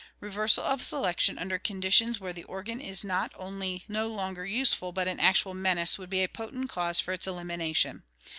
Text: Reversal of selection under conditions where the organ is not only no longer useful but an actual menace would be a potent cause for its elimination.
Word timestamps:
Reversal 0.19 0.63
of 0.63 0.81
selection 0.83 1.37
under 1.37 1.59
conditions 1.59 2.19
where 2.19 2.33
the 2.33 2.43
organ 2.45 2.81
is 2.81 3.03
not 3.03 3.31
only 3.35 3.85
no 3.87 4.07
longer 4.07 4.47
useful 4.47 4.91
but 4.91 5.07
an 5.07 5.19
actual 5.19 5.53
menace 5.53 5.99
would 5.99 6.09
be 6.09 6.23
a 6.23 6.27
potent 6.27 6.69
cause 6.71 6.99
for 6.99 7.13
its 7.13 7.27
elimination. 7.27 8.01